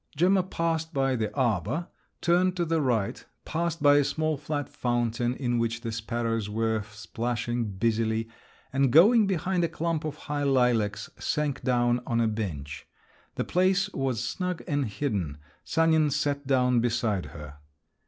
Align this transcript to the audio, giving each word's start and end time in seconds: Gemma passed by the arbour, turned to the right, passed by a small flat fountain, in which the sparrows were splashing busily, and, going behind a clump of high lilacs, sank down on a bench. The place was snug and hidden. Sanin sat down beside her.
Gemma 0.17 0.41
passed 0.41 0.95
by 0.95 1.15
the 1.15 1.31
arbour, 1.35 1.87
turned 2.21 2.57
to 2.57 2.65
the 2.65 2.81
right, 2.81 3.23
passed 3.45 3.83
by 3.83 3.97
a 3.97 4.03
small 4.03 4.35
flat 4.35 4.67
fountain, 4.67 5.35
in 5.35 5.59
which 5.59 5.81
the 5.81 5.91
sparrows 5.91 6.49
were 6.49 6.81
splashing 6.89 7.73
busily, 7.73 8.27
and, 8.73 8.91
going 8.91 9.27
behind 9.27 9.63
a 9.63 9.67
clump 9.69 10.03
of 10.03 10.15
high 10.15 10.41
lilacs, 10.41 11.11
sank 11.19 11.61
down 11.61 12.01
on 12.07 12.19
a 12.19 12.27
bench. 12.27 12.87
The 13.35 13.43
place 13.43 13.93
was 13.93 14.27
snug 14.27 14.63
and 14.67 14.87
hidden. 14.87 15.37
Sanin 15.63 16.09
sat 16.09 16.47
down 16.47 16.79
beside 16.79 17.27
her. 17.27 17.57